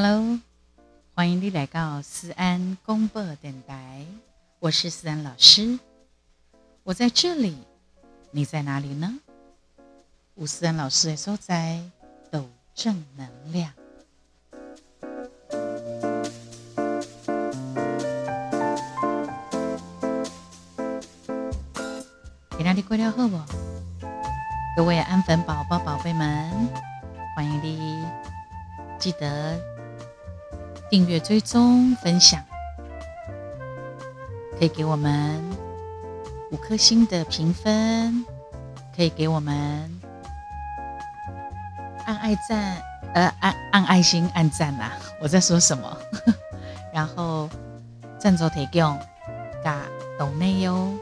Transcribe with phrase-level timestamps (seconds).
[0.00, 0.38] Hello，
[1.16, 4.06] 欢迎你来到思安公播电台，
[4.60, 5.76] 我是思安老师，
[6.84, 7.58] 我在这里，
[8.30, 9.18] 你在哪里呢？
[10.36, 11.82] 吴思安老师的所在，
[12.30, 13.72] 抖正能量。
[22.56, 23.36] 给哪里过了后不？
[24.76, 26.68] 各位安粉宝宝、宝贝们，
[27.34, 28.06] 欢迎你，
[29.00, 29.77] 记得。
[30.90, 32.42] 订阅、追踪、分享，
[34.58, 35.42] 可以给我们
[36.50, 38.24] 五颗星的评分，
[38.96, 39.54] 可以给我们
[42.06, 42.82] 按爱赞，
[43.14, 44.92] 呃，按按爱心、按赞呐、啊。
[45.20, 45.98] 我在说什么？
[46.92, 47.48] 然后
[48.18, 48.98] 赞助提供
[49.62, 49.82] 嘎
[50.18, 50.94] 抖内哟。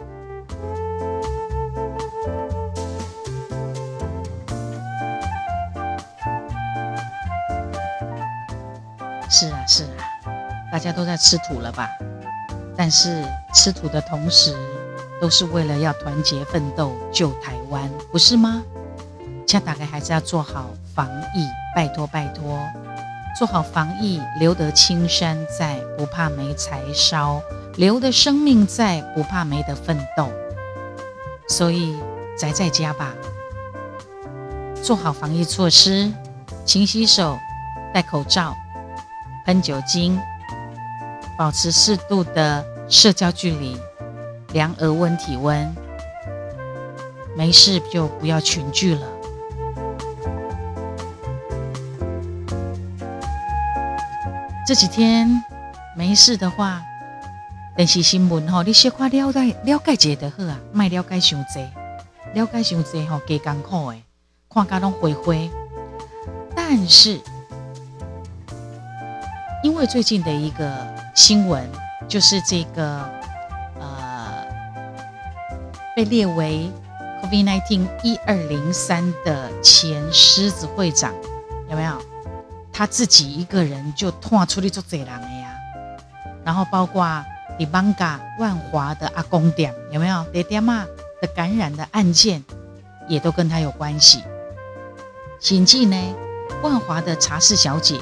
[10.76, 11.88] 大家都在吃土了吧？
[12.76, 13.24] 但是
[13.54, 14.54] 吃土的同时，
[15.18, 18.62] 都是为了要团结奋斗救台湾，不是吗？
[19.46, 22.60] 现在大概还是要做好防疫，拜托拜托，
[23.38, 27.40] 做好防疫，留得青山在，不怕没柴烧；
[27.76, 30.28] 留得生命在，不怕没得奋斗。
[31.48, 31.96] 所以
[32.38, 33.14] 宅在家吧，
[34.82, 36.12] 做好防疫措施，
[36.66, 37.38] 勤洗手，
[37.94, 38.54] 戴口罩。
[39.46, 40.20] 喷酒精，
[41.38, 43.76] 保持适度的社交距离，
[44.52, 45.76] 量额温体温，
[47.36, 49.06] 没事就不要群聚了。
[54.66, 55.28] 这几天
[55.94, 56.80] 没事的话，
[57.76, 61.60] 电视新闻吼，你小可了解了解一下就好啊，莫了解伤济，
[62.32, 64.02] 了解伤济吼，加艰苦诶，
[64.48, 65.50] 看甲拢灰灰，
[66.54, 67.20] 但是。
[69.62, 70.86] 因为最近的一个
[71.16, 71.66] 新闻，
[72.06, 73.02] 就是这个
[73.80, 74.46] 呃，
[75.96, 76.70] 被列为
[77.22, 81.14] COVID-19 一二零三的前狮子会长，
[81.70, 81.98] 有没有？
[82.70, 85.56] 他自己一个人就拖出去做贼人的呀。
[86.44, 87.24] 然后包括
[87.58, 90.22] 李邦嘎万华的阿公店，有没有？
[90.24, 90.84] 爹爹妈
[91.22, 92.44] 的感染的案件，
[93.08, 94.22] 也都跟他有关系。
[95.40, 95.96] 谨记呢，
[96.62, 97.98] 万华的茶室小姐。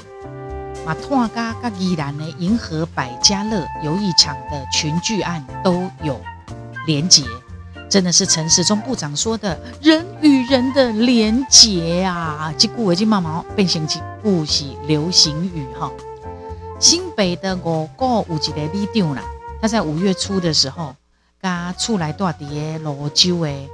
[0.85, 6.21] 马拓嘎嘎宜兰的银河百家乐游艺场的群聚案都有
[6.85, 7.23] 连结，
[7.89, 12.53] 真的是陈时中部长说的人与人的连结啊！
[12.55, 13.99] 这句已经慢慢变成一句
[14.45, 15.91] 是流行语哈。
[16.79, 19.23] 新北的五股有一个里长啦，
[19.59, 20.95] 他在五月初的时候，
[21.41, 23.69] 跟厝内住在芦洲的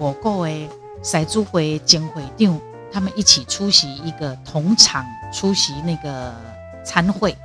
[0.00, 0.68] 五股的
[1.04, 2.60] 赛主会前会长，
[2.92, 6.47] 他们一起出席一个同场出席那个。
[6.88, 7.36] 参会，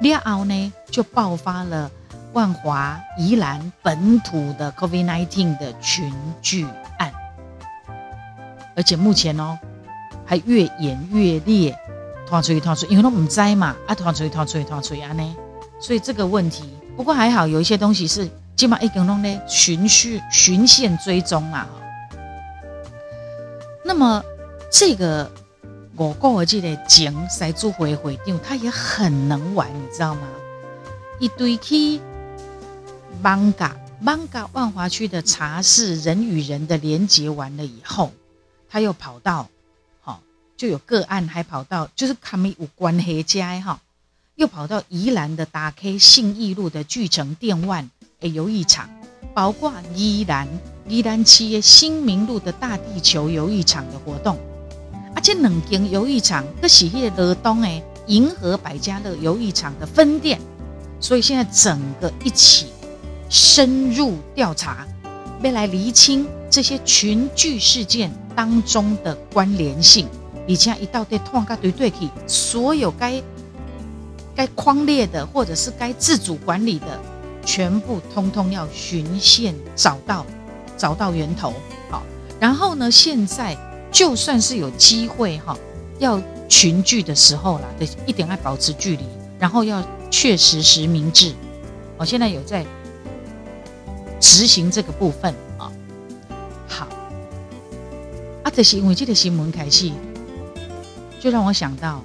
[0.00, 1.90] 然后呢，就爆发了
[2.32, 6.64] 万华、宜兰本土的 COVID-19 的群聚
[7.00, 7.12] 案，
[8.76, 9.58] 而且目前哦，
[10.24, 11.76] 还越演越烈，
[12.24, 15.36] 拖出去拖出去，因为都不知嘛，啊，拖出去拖出去拖出去啊呢，
[15.80, 21.66] 所以这个问题，不过还好有一些东西是起码一根龙呢循序循线追踪啊，
[23.84, 24.22] 那么
[24.70, 25.28] 这个。
[25.98, 30.28] 我过我记得前赛主会会长，他也很能玩，你知道吗？
[31.18, 32.00] 一堆去
[33.20, 38.12] 艋舺艋舺万华区的茶室人与人的连接完了以后，
[38.70, 39.48] 他又跑到，
[40.00, 40.22] 好
[40.56, 43.80] 就有个案还跑到，就是他们有关系家哈，
[44.36, 48.88] 又跑到宜兰的大 K 信义路的巨城电玩诶游艺场，
[49.34, 50.46] 包括宜兰
[50.86, 54.38] 宜兰企业新明路的大地球游艺场的活动。
[55.28, 60.40] 这两间游艺场都是迄个罗东诶银河百家乐游艺场的分店，
[61.00, 62.68] 所以现在整个一起
[63.28, 64.86] 深入调查，
[65.42, 70.08] 要来厘清这些群聚事件当中的关联性。
[70.46, 73.22] 以前一到对通个对对去，所有该
[74.34, 76.98] 该框列的或者是该自主管理的，
[77.44, 80.24] 全部通通要循线找到
[80.78, 81.52] 找到源头。
[81.90, 82.02] 好，
[82.40, 83.54] 然后呢，现在。
[83.90, 85.56] 就算是有机会哈，
[85.98, 89.04] 要群聚的时候啦，得一定要保持距离，
[89.38, 91.34] 然后要确实实名制。
[91.96, 92.64] 我现在有在
[94.20, 95.72] 执行这个部分啊。
[96.68, 96.86] 好，
[98.44, 99.90] 啊，这是因为这个新闻开始，
[101.18, 102.02] 就让我想到，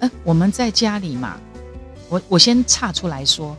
[0.00, 1.40] 哎，我们在家里嘛，
[2.08, 3.56] 我我先岔出来说，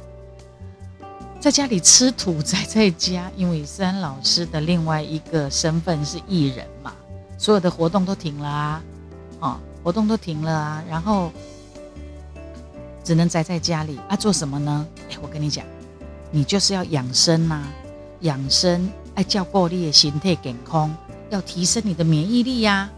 [1.39, 6.94] 在家里吃土宅在家，因为思安老师的另外一个身份是艺人嘛。
[7.38, 8.83] 所有的活动都停了啊，
[9.39, 11.31] 哦，活动都停了啊，然后
[13.03, 14.88] 只能宅在家里啊，做什么呢？
[15.09, 15.65] 哎，我跟你讲，
[16.31, 17.74] 你就是要养生呐、啊，
[18.21, 20.95] 养生爱照顾你的身体健康，
[21.30, 22.91] 要提升你的免疫力呀、啊。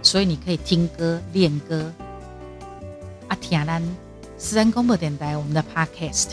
[0.00, 1.92] 所以你可以听歌、练歌
[3.28, 3.82] 啊，听咱
[4.38, 6.28] 私人广播电台我们的 Podcast，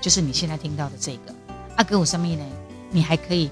[0.00, 1.32] 就是你现在听到的这个
[1.76, 2.44] 啊，给我什么呢？
[2.90, 3.50] 你还可以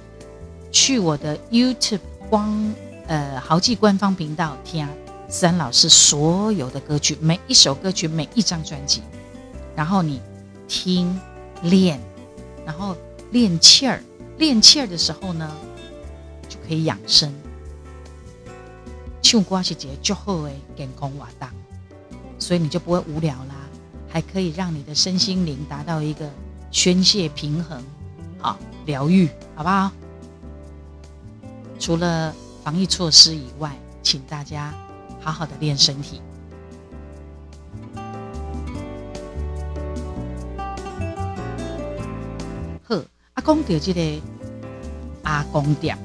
[0.73, 2.75] 去我的 YouTube 光
[3.07, 4.89] 呃豪记官方频道听。
[5.29, 9.03] 三老师所有的歌曲，每一首歌曲，每一张专辑，
[9.75, 10.21] 然后你
[10.69, 11.21] 听
[11.63, 12.01] 练，
[12.65, 12.95] 然后
[13.33, 14.01] 练气儿，
[14.39, 15.51] 练气儿的时候呢，
[16.49, 17.35] 就可以养生。
[19.21, 21.49] 唱歌是一个最好的健康活动，
[22.39, 23.69] 所以你就不会无聊啦，
[24.09, 26.31] 还可以让你的身心灵达到一个
[26.71, 27.83] 宣泄、平衡、
[28.39, 29.91] 好疗愈，好不好？
[31.81, 32.33] 除了
[32.67, 33.71] 防疫措施以外，
[34.03, 34.75] 请大家。
[35.21, 36.21] 好好的练身体。
[42.83, 43.01] 好，
[43.35, 44.21] 阿公到这个
[45.23, 45.97] 阿公店，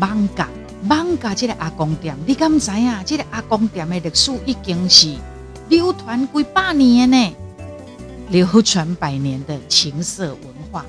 [0.00, 0.48] 艋舺
[0.88, 3.02] 艋舺这个阿公店，你敢知啊？
[3.04, 5.14] 这个阿公店的历史已经是
[5.68, 7.36] 流传几百年呢，
[8.30, 10.86] 流传百年的情色文化。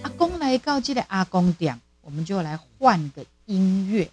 [0.00, 4.10] 阿公来到这个阿公店，我们就来换个音乐，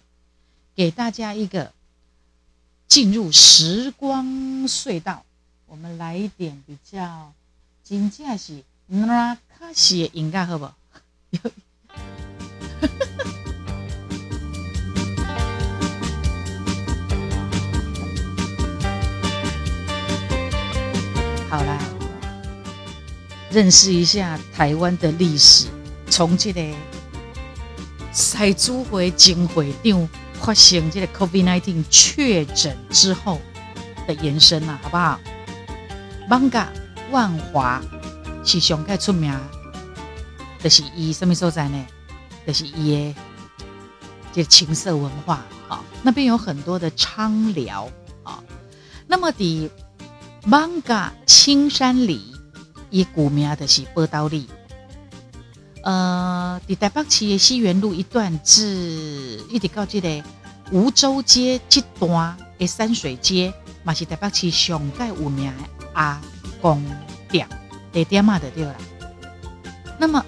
[0.80, 1.74] 给大家一个。
[2.88, 4.26] 进入时光
[4.66, 5.26] 隧道，
[5.66, 7.34] 我们来一点比较
[7.84, 10.74] 真正是那卡西的音乐，好不好？
[21.50, 21.78] 好啦，
[23.50, 25.66] 认识一下台湾的历史，
[26.08, 26.74] 从这个
[28.12, 30.08] 赛主会金会长。
[30.40, 33.38] 发生这个 COVID-19 确诊之后
[34.06, 35.20] 的延伸呐，好不好？
[36.28, 36.66] 艋舺
[37.10, 37.80] 万华
[38.44, 39.38] 是上盖出名，
[40.62, 41.86] 就是以什么所在呢？
[42.46, 43.14] 就是以
[44.32, 47.88] 这情色文化啊，那边有很多的昌寮
[48.24, 48.42] 啊。
[49.06, 49.70] 那么的
[50.46, 52.34] 艋舺青山里，
[52.88, 54.48] 伊古名的是宝斗里。
[55.82, 60.22] 呃，伫台北市的西园路一段至一直到这个
[60.72, 66.20] 梧州街这段的山水街，嘛是台北市上盖有名的阿
[66.60, 66.84] 公
[67.30, 67.48] 店，
[67.92, 68.76] 地点嘛的对了。
[69.98, 70.22] 那么，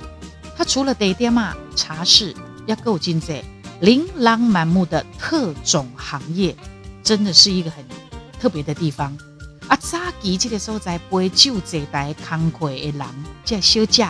[0.57, 2.35] 它除了地点嘛，茶室
[2.67, 3.43] 也够精致，
[3.81, 6.57] 琳琅满目的特种行业，
[7.03, 7.85] 真的是一个很
[8.41, 9.17] 特别的地方。
[9.69, 13.07] 啊，早期这个所在背酒坐台工课的人，
[13.45, 14.09] 这小姐。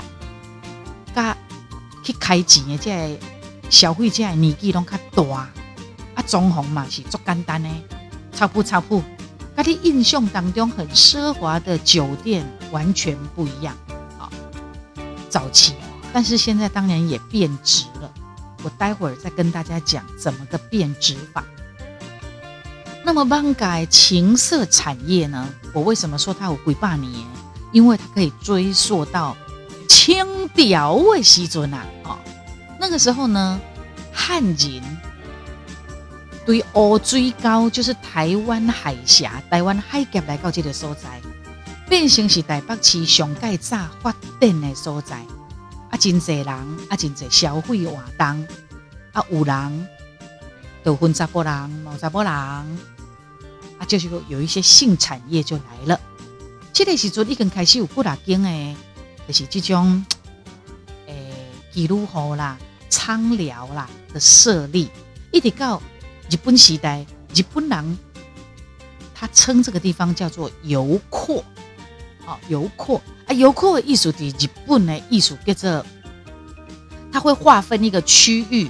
[1.15, 1.37] 甲
[2.03, 3.19] 去开钱的这
[3.71, 5.49] 消费者年纪拢较大，
[6.15, 7.69] 啊，装潢嘛是足简单的，
[8.33, 9.03] 超不超铺，
[9.57, 13.75] 跟你印象当中很奢华的酒店完全不一样
[14.19, 14.29] 啊。
[15.31, 15.75] 早期，
[16.13, 18.13] 但是现在当然也变值了。
[18.63, 21.45] 我待会儿再跟大家讲怎么个变值法。
[23.05, 25.49] 那么，艋舺情色产业呢？
[25.73, 27.13] 我为什么说它有鬼霸年？
[27.73, 29.37] 因为它可以追溯到。
[30.05, 32.19] 清朝的时阵啊，哦，
[32.81, 33.61] 那个时候呢，
[34.13, 34.83] 汉人
[36.45, 41.21] 对乌水沟，就是台湾海峡、台湾海峡来到这个所在，
[41.89, 45.19] 变成是台北市上盖早发展的所在。
[45.89, 46.49] 啊，真济人，
[46.89, 48.47] 啊，真济消费活动，
[49.13, 49.87] 啊，有人
[50.83, 52.67] 都分查甫人、冇查甫人，啊，
[53.87, 56.01] 就是有一些性产业就来了。
[56.73, 58.75] 这个时阵已经开始有不拉经诶。
[59.27, 60.05] 就是这种，
[61.07, 61.33] 诶，
[61.73, 62.59] 记录好啦、
[62.91, 64.91] 苍寮啦的设立，
[65.31, 65.81] 一直到
[66.29, 67.99] 日本时代，日本人
[69.15, 71.45] 他称这个地方叫做游廓，
[72.25, 75.87] 好，游廓啊，游廓的艺术的日本的艺术叫做，
[77.13, 78.69] 他会划分一个区域，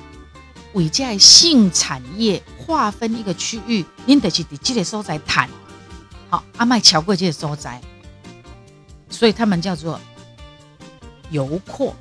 [0.75, 5.49] 为在性产业划分一个区域，你得去这个所在谈，
[6.29, 7.81] 好，阿麦桥过这个所在，
[9.09, 9.99] 所以他们叫做。
[11.33, 11.97] 游廓，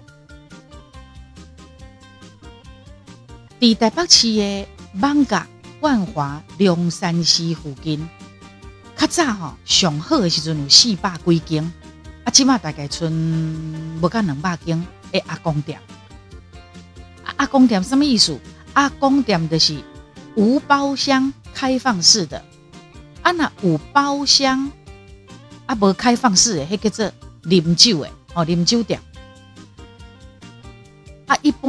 [3.62, 4.68] 在台北市的
[5.00, 5.48] 艋舺、
[5.80, 8.08] 万华、龙山寺附近，
[8.98, 11.72] 较早吼上好的时阵有四百几间，
[12.26, 13.10] 啊，起码大概剩
[14.02, 15.80] 无够两百间的阿公店。
[17.38, 18.38] 阿公店什么意思？
[18.74, 19.82] 阿公店就是
[20.36, 22.44] 无包厢、开放式的。
[23.22, 24.70] 啊，那有包厢
[25.68, 27.12] 啊，无开放式的，迄叫做
[27.44, 29.00] 啉酒的哦，啉酒店。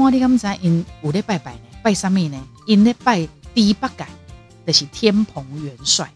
[0.05, 1.61] 啊，一般你敢知因有咧拜拜呢？
[1.83, 2.49] 拜啥物呢？
[2.67, 4.07] 因咧拜猪八戒，
[4.67, 6.13] 就是天蓬元帅，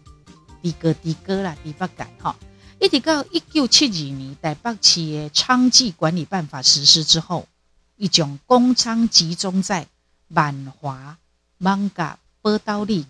[0.63, 2.35] 猪哥猪哥啦，猪八戒哈。
[2.79, 7.47] 一直到一九七二年台北市的娼妓管理办法实施之后，
[7.95, 9.87] 一种公娼集中在
[10.29, 11.17] 万华、
[11.59, 13.05] 艋舺、宝斗里、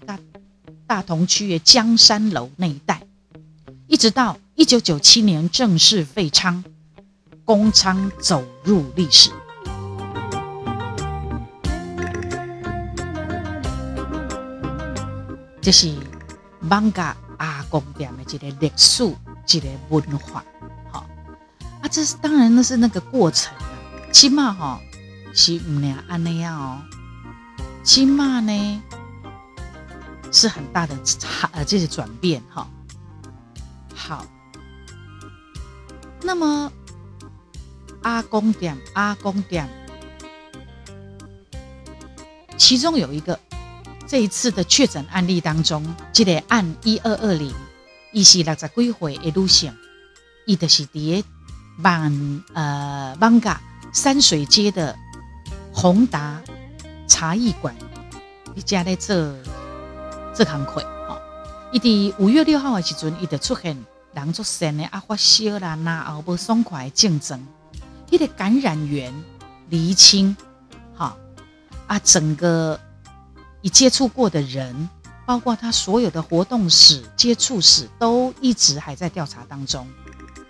[0.88, 3.04] 大同区的江山楼那一带，
[3.88, 6.64] 一直到一九九七年正式废娼，
[7.44, 9.32] 公娼走入历史。
[15.68, 15.94] 这是
[16.62, 19.04] 艋舺阿公店的一个历史，
[19.50, 20.42] 一个文化。
[20.90, 21.06] 好
[21.82, 23.68] 啊，这是当然那是那个过程啊，
[24.14, 24.80] 起码哈
[25.34, 26.82] 是唔那安那样哦，
[27.84, 28.82] 起码呢
[30.32, 32.66] 是很大的差呃，这些转变哈。
[33.94, 34.26] 好，
[36.22, 36.72] 那么
[38.04, 39.68] 阿公店阿公店，
[42.56, 43.38] 其中有一个。
[44.08, 47.54] 这一次的确诊案例当中，这个案一二二零，
[48.14, 49.76] 伊是六十几岁的女性，
[50.46, 51.28] 伊就是伫个
[51.80, 53.58] 万呃艋舺
[53.92, 54.98] 山水街的
[55.74, 56.42] 宏达
[57.06, 57.76] 茶艺馆，
[58.56, 59.14] 伊家咧做
[60.34, 61.20] 这行课哈。
[61.74, 63.78] 伊伫五月六号的时阵，伊就出现
[64.14, 67.46] 人作酸的啊发烧啦，然后不爽快的症状，
[68.10, 69.14] 伊的感染源
[69.68, 70.34] 厘清，
[70.96, 71.18] 哈
[71.88, 72.80] 啊整个。
[73.62, 74.90] 已接触过的人，
[75.26, 79.88] 包括他所有的活动史、接触史，都一直还在调查当中。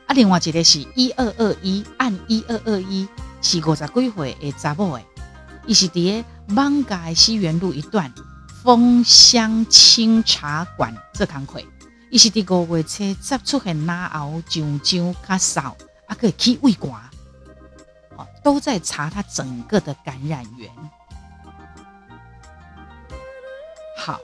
[0.07, 3.07] 啊，另外一个是一二二一按，一二二一
[3.41, 5.03] 是五十几岁的查某的，
[5.65, 8.13] 伊是伫个艋舺西园路一段
[8.63, 11.67] 风香清茶馆这堂会，
[12.09, 15.61] 伊是伫五月初十出现拉喉上焦咳嗽，
[16.07, 17.09] 啊，可以起胃寒，
[18.43, 20.69] 都在查他整个的感染源。
[23.97, 24.21] 好，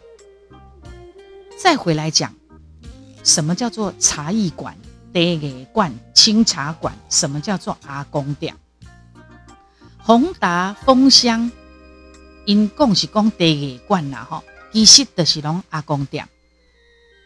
[1.62, 2.34] 再回来讲，
[3.24, 4.78] 什么叫做茶艺馆、
[5.14, 6.94] 茶艺馆、清茶馆？
[7.10, 8.56] 什么叫做阿公店？
[9.98, 11.52] 宏达丰香，
[12.46, 16.30] 因讲是讲茶艺馆啦，吼，其实就是拢阿公店。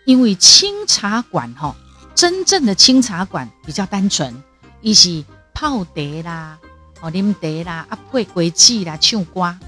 [0.06, 1.76] 因为清茶馆，吼，
[2.16, 4.42] 真正的清茶馆比较单纯，
[4.82, 6.58] 伊是泡茶啦，
[7.02, 9.60] 哦，啉茶啦，啊，配果子啦，唱歌，啊，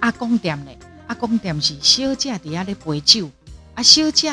[0.00, 0.76] 阿公店嘞。
[1.06, 3.30] 阿公店是小姐伫遐咧陪酒，
[3.74, 4.30] 啊，小姐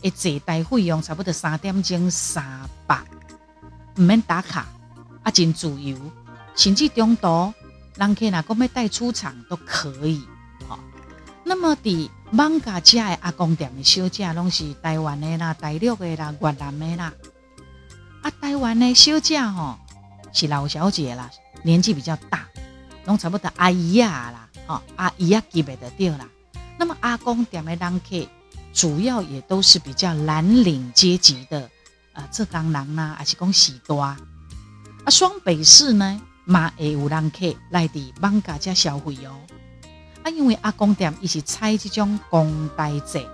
[0.00, 2.44] 的坐台费用差不多三点钟三
[2.86, 2.98] 百，
[3.96, 4.66] 唔免打卡，
[5.22, 5.96] 啊，真自由，
[6.54, 7.52] 甚至中途
[7.96, 10.22] 人客若讲要带出场都可以。
[10.68, 10.78] 好，
[11.44, 17.12] 那么伫网咖食的阿公店的小姐，拢是台湾的啦、大陆的啦、越南的啦。
[18.22, 19.76] 啊，台湾的小姐吼
[20.32, 21.28] 是老小姐啦，
[21.64, 22.46] 年纪比较大，
[23.06, 24.41] 拢差不多阿姨啊啦。
[24.96, 26.28] 阿姨啊，级别的对啦。
[26.78, 28.26] 那么阿公店的人客，
[28.72, 31.70] 主要也都是比较蓝领阶级的，
[32.14, 34.18] 呃，浙江人呐，还是讲喜多啊。
[35.08, 39.36] 双北市呢，嘛会有人客来伫艋舺家消费哦。
[40.24, 43.24] 啊，因为阿公店伊是采这种公台制，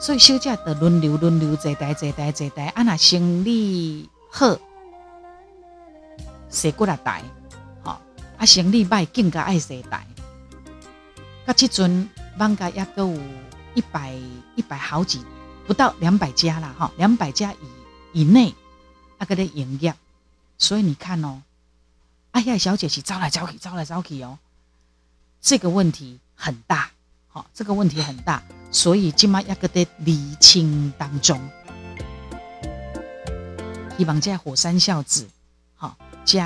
[0.00, 4.58] 所以小姐的轮流轮流坐台坐台坐台，啊，那生意好，
[6.48, 7.22] 坐过来台，
[7.82, 8.00] 好，
[8.38, 10.06] 啊，生意歹更加爱坐台。
[11.46, 12.08] 那这阵
[12.38, 13.14] 艋舺也有
[13.74, 14.14] 一百
[14.56, 15.22] 一百好几，
[15.66, 18.54] 不到两百家了哈，两百家以以内，
[19.18, 19.94] 那个的营业，
[20.56, 21.42] 所以你看哦，
[22.30, 24.38] 哎呀，小姐是招来招去，招来招去哦，
[25.40, 26.90] 这个问题很大，
[27.28, 31.38] 好，这个问题很大，所以今嘛一个在厘清当中，
[33.98, 35.28] 希望这火山孝子，
[35.74, 36.40] 好，这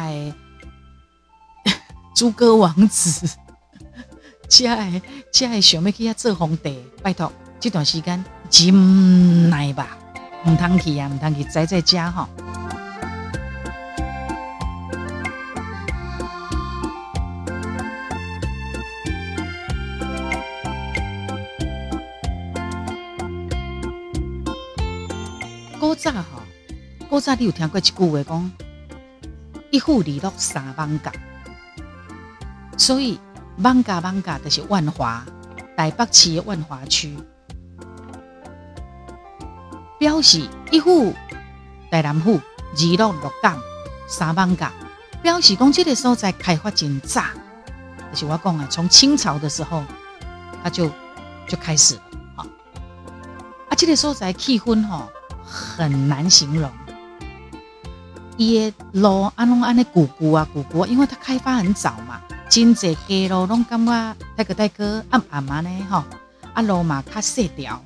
[2.17, 3.29] 猪哥 王子。
[4.49, 9.99] 家诶，家诶，想要去遐做皇帝，拜托，这段时间真耐吧，
[10.47, 12.27] 唔通去啊，唔通去，宅在家吼。
[25.79, 26.43] 古早吼，
[27.09, 28.53] 古早你有听过一句话讲，
[29.71, 31.13] 一户二鹿三艋舺，
[32.79, 33.21] 所以。
[33.61, 35.25] 艋舺艋舺就是万华，
[35.77, 37.17] 台北市的万华区，
[39.99, 41.13] 表示一户
[41.91, 43.61] 大南府，二鹿鹿港，
[44.07, 44.71] 三艋舺，
[45.23, 47.25] 表示讲这个所在开发真早，
[48.13, 49.83] 就是我讲啊，从清朝的时候，
[50.63, 50.89] 他就
[51.49, 52.03] 就开始了，
[52.37, 52.47] 哈，
[53.69, 55.09] 啊，这个所在气氛吼
[55.45, 56.71] 很难形容，
[58.37, 62.23] 伊的路安拢安尼古古啊古古，因为它开发很早嘛。
[62.49, 66.03] 真济街路拢感觉，大哥大哥暗暗嘛呢吼，
[66.55, 67.81] 啊路嘛较细条，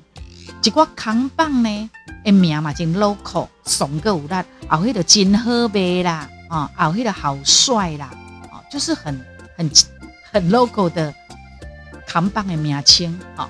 [0.63, 1.89] 一寡扛棒呢，
[2.23, 4.35] 诶名嘛真 local，怂个有力，
[4.69, 8.09] 后迄个真好卖啦，啊，后迄个好帅啦，
[8.51, 9.19] 啊，就是很
[9.57, 9.69] 很
[10.31, 11.13] 很 local 的
[12.07, 13.49] 扛棒的名称，好。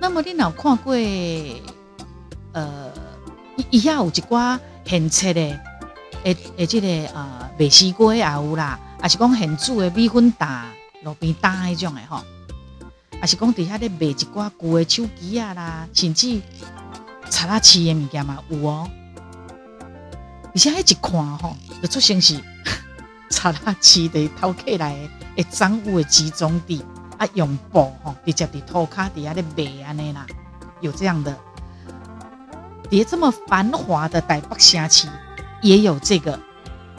[0.00, 0.94] 那么你有看过，
[2.52, 2.90] 呃，
[3.56, 5.40] 伊伊遐有一寡现切的，
[6.24, 10.64] 诶诶，这个啊，卖西瓜也有啦，也是讲现煮的米粉蛋，
[11.02, 12.24] 路边摊迄种的吼。
[13.20, 16.40] 也是讲底下咧卖一寡旧的手机啊啦，甚至
[17.28, 18.88] 插拉器的物件嘛有哦。
[20.54, 22.40] 而且迄一看吼，就做成是
[23.28, 24.96] 插拉器的偷客来
[25.36, 26.82] 的赃物的集中地
[27.18, 30.26] 啊，用布吼直接伫涂骹底下咧卖安尼啦，
[30.80, 31.36] 有这样的。
[32.88, 35.08] 伫这么繁华的台北城市，
[35.60, 36.40] 也有这个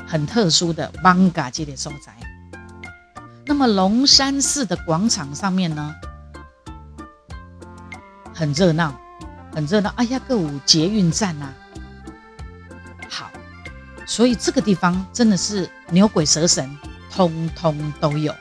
[0.07, 2.13] 很特殊的艋舺这个所在。
[3.45, 5.93] 那么龙山寺的广场上面呢，
[8.33, 8.93] 很热闹，
[9.53, 9.93] 很热闹。
[9.95, 11.53] 哎呀，各有捷运站呐，
[13.09, 13.29] 好，
[14.07, 16.75] 所以这个地方真的是牛鬼蛇神
[17.11, 18.31] 通通都有。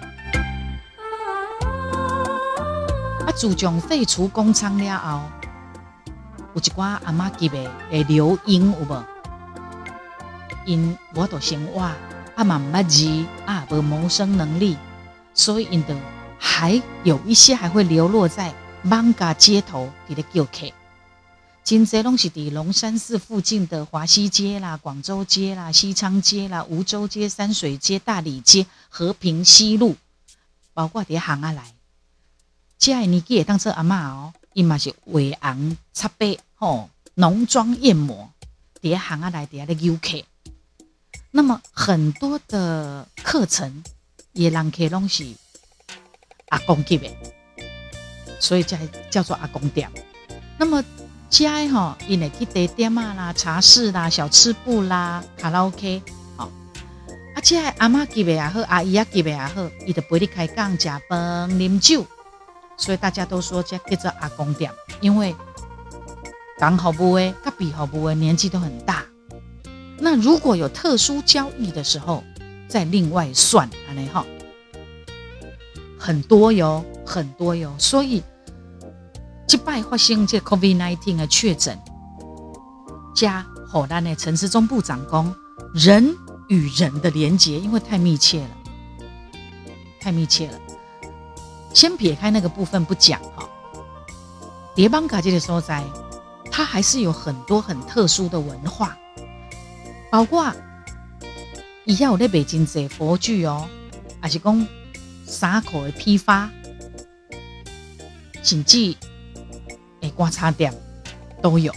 [3.26, 5.20] 啊，自从废除公娼了后，
[6.54, 7.58] 有一寡阿妈级的
[7.90, 9.13] 诶留英有无？
[10.64, 11.90] 因我都生活，
[12.36, 14.76] 阿妈唔捌字，啊无谋生能力。
[15.34, 15.94] 所以，印度
[16.38, 18.54] 还有一些还会流落在
[18.84, 20.72] 艋舺街头伫咧叫客。
[21.64, 29.96] 真济拢是伫龙山寺附近的华西街啦、广州街啦、西昌街啦、梧州街、山水街、大理街、和平西路，
[30.74, 31.72] 包括伫行啊来。
[32.78, 38.30] 这年纪也当做阿嬷哦，伊嘛是画红插白吼，浓妆艳抹，
[38.82, 40.24] 伫行啊来伫遐咧叫客。
[41.36, 43.82] 那么很多的课程。
[44.34, 45.24] 也人客拢是
[46.48, 47.08] 阿公级的，
[48.40, 49.88] 所以才叫做阿公店。
[50.58, 50.82] 那么
[51.30, 56.02] 家哈，因为去茶店啊啦、茶室啦、小吃部啦、卡拉 OK，
[56.36, 56.50] 好，
[57.36, 62.04] 啊，这阿妈级的也好，阿姨啊级的也好，伊就陪你开讲、食饭、啉酒，
[62.76, 64.68] 所以大家都说这叫做阿公店，
[65.00, 65.32] 因为
[66.58, 69.04] 讲好不为，甲比好不为，年纪都很大。
[70.04, 72.22] 那如果有特殊交易的时候，
[72.68, 74.22] 再另外算，安尼哈，
[75.98, 78.22] 很多哟，很多哟，所以
[79.48, 81.78] 即摆发生这 COVID-19 的确诊，
[83.16, 85.34] 加后来呢，陈时中部长讲
[85.72, 86.14] 人
[86.50, 88.50] 与人的连结，因为太密切了，
[90.02, 90.60] 太密切了。
[91.72, 93.48] 先撇开那个部分不讲哈，
[94.74, 95.82] 蝶艋舺这个所在，
[96.50, 98.94] 它还是有很多很特殊的文化，
[100.14, 100.52] 包括。
[101.86, 103.68] 伊遐有咧卖真济佛具哦，
[104.20, 104.66] 还是讲
[105.26, 106.48] 衫裤的批发，
[108.40, 108.94] 甚至
[110.00, 110.72] 诶观察点
[111.42, 111.74] 都有。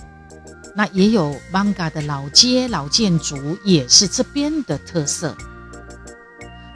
[0.75, 5.35] 那也有艋舺的老街老建筑，也是这边的特色。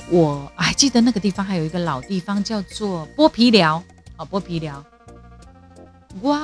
[0.10, 3.84] 我还记得那个地方还有一个老地方叫做剥皮寮
[4.18, 4.84] 啊，剥皮寮。
[6.22, 6.36] 我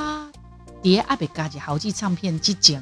[0.83, 2.79] 伫阿伯家己豪记唱片之前。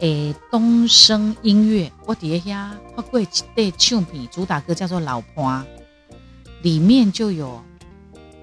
[0.00, 5.44] 诶，东升音乐，我底下发过一对唱片，主打歌叫做《老婆》，
[6.62, 7.60] 里面就有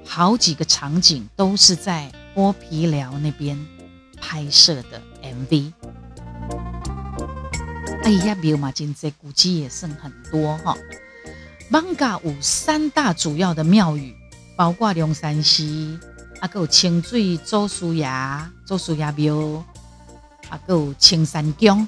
[0.06, 3.58] 好几个场景都是在剥皮寮那边
[4.20, 5.72] 拍摄的 MV。
[8.04, 10.78] 哎呀，庙嘛，真济古迹也剩很多哈。
[11.72, 14.14] 艋舺有三大主要的庙宇，
[14.58, 15.98] 包括龙山寺，
[16.42, 18.08] 啊，还有清水祖师爷、
[18.66, 19.64] 祖师爷庙。
[20.56, 21.88] 啊，有青山宫，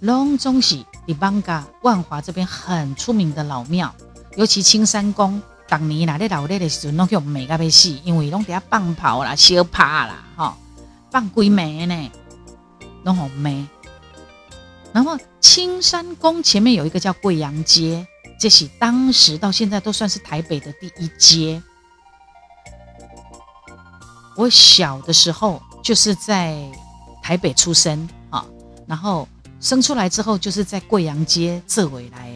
[0.00, 0.76] 拢总是
[1.06, 3.92] 伫艋舺万华这边很出名的老庙，
[4.36, 10.54] 尤其青山宫，当年啦咧闹热的时阵，拢叫美甲要死，因为拢底下放炮啦、烧趴啦，吼，
[11.10, 12.10] 放鬼暝呢，
[13.02, 13.66] 拢好美。
[14.92, 18.06] 然后青山宫前面有一个叫贵阳街，
[18.40, 21.60] 这是当时到现在都算是台北的第一街。
[24.36, 26.70] 我小的时候就是在。
[27.26, 28.46] 台北出生啊，
[28.86, 29.26] 然后
[29.58, 32.32] 生出来之后就是在贵阳街这回来，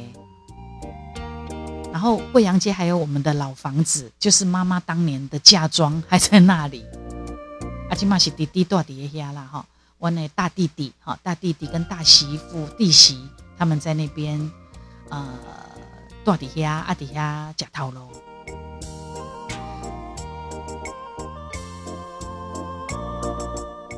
[1.92, 6.84] 然后贵阳街还有我们的老房子，就是妈妈当年的嫁妆还在那里。
[7.88, 9.64] 阿金妈是弟弟住底下啦哈，
[9.98, 14.50] 我那大弟弟哈，大弟弟跟大媳妇弟媳他们在那边
[15.08, 15.24] 呃
[16.24, 18.00] 住底下阿底下吃头路。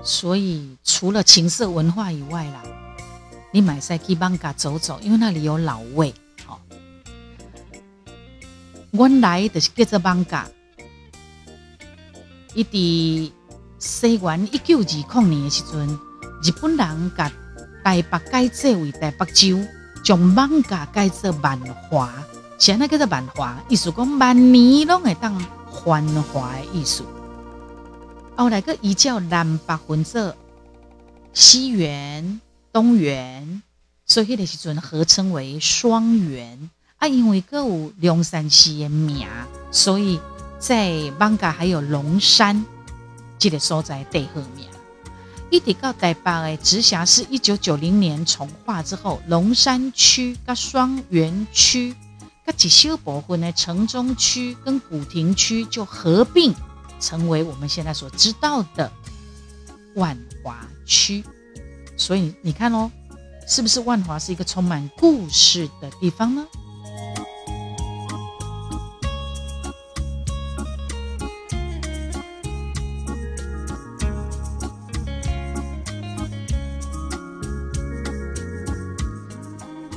[0.04, 2.62] 所以，除了情色文化以外啦，
[3.52, 6.12] 你买赛去艋舺走走，因为那里有老味。
[6.44, 6.60] 好，
[8.90, 10.44] 我来的是叫做艋舺，
[12.54, 13.32] 伊伫
[13.78, 15.88] 西元一九二零年的时阵，
[16.42, 17.30] 日本人把
[17.84, 19.64] 台北改制为台北州，
[20.02, 22.12] 将艋舺改做万华，
[22.58, 25.38] 现在叫做万华，意思讲万年拢会当
[25.84, 27.04] 繁华的意思。
[28.42, 30.34] 后来个移叫南北分做
[31.32, 32.40] 西园、
[32.72, 33.62] 东园，
[34.04, 36.68] 所以迄个时阵合称为双园。
[36.96, 39.28] 啊，因为各有龙山寺的名，
[39.70, 40.18] 所以
[40.58, 42.64] 在艋舺还有龙山
[43.38, 44.66] 这个所在地号名。
[45.48, 51.94] 一直到台北的直辖市一九九零年重划之后，龙山区跟双园区
[52.44, 56.52] 跟一小部分的城中区跟古亭区就合并。
[57.02, 58.90] 成为我们现在所知道的
[59.96, 61.24] 万华区，
[61.96, 62.88] 所以你看哦，
[63.46, 66.46] 是不是万华是一个充满故事的地方呢？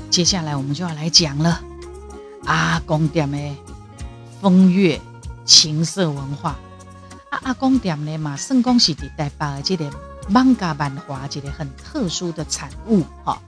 [0.10, 1.62] 接下来我们就要来讲了，
[2.46, 3.38] 阿公店的
[4.42, 5.00] 风月
[5.46, 6.58] 情色文化。
[7.44, 9.90] 阿公店呢嘛，算讲是伫台北的这个
[10.30, 13.42] 艋舺万华一个很特殊的产物哈。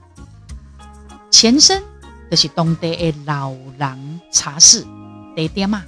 [1.30, 1.82] 前身
[2.30, 4.86] 就是当地的老人茶室
[5.36, 5.84] 地点嘛。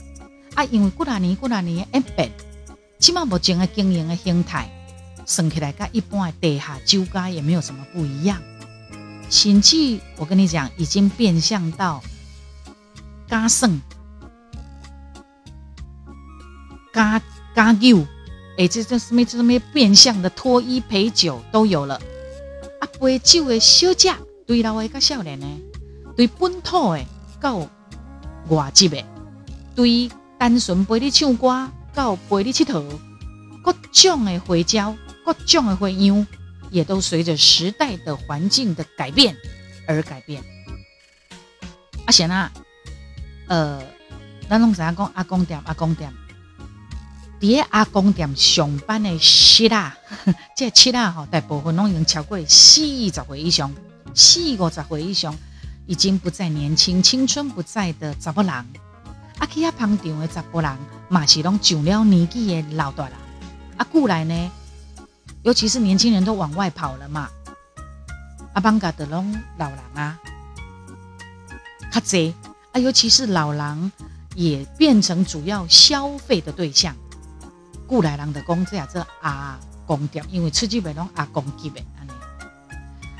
[0.54, 2.32] 啊，因为几多年几多年的演变，
[2.98, 4.68] 起码目前的经营的形态，
[5.24, 8.40] 算起来跟一般的地下酒家也没有什么不一样。
[9.28, 12.02] 甚至我跟你讲，已经变相到
[13.28, 13.80] 加算
[16.92, 17.22] 加。
[17.60, 18.06] 加酒，
[18.56, 22.00] 哎，这这什么这什么变相的脱衣陪酒都有了。
[22.80, 24.14] 啊，陪酒的小姐，
[24.46, 25.46] 对老的跟少年呢，
[26.16, 27.04] 对本土的
[27.38, 27.68] 到
[28.48, 29.04] 外籍的，
[29.74, 32.82] 对单纯陪你唱歌到陪你佚佗，
[33.62, 36.26] 各种的花招，各种的花样，
[36.70, 39.36] 也都随着时代的环境的改变
[39.86, 40.42] 而改变。
[42.06, 42.50] 啊，先啊，
[43.48, 43.82] 呃，
[44.48, 46.10] 咱拢知影讲阿公店，阿公店。
[47.40, 49.92] 伫阿公店上班的七仔，
[50.55, 53.72] 这七仔吼，大部分拢已经超过四十岁以上，
[54.14, 55.35] 四五十岁以上，
[55.87, 58.53] 已经不再年轻，青春不在的查某人。
[58.53, 60.70] 啊，去遐捧场的查甫人，
[61.09, 63.14] 嘛是拢上了年纪的老大人。
[63.79, 64.50] 啊，过来呢，
[65.42, 67.31] 尤其是年轻人都往外跑了嘛。
[68.53, 70.18] 啊，艋舺的拢老人啊，
[71.90, 72.35] 较侪
[72.72, 73.92] 啊，尤其是老人
[74.35, 76.94] 也变成主要消费的对象。
[77.90, 82.12] 古来人的公这也做阿公店，因为出去买拢阿公级的安尼。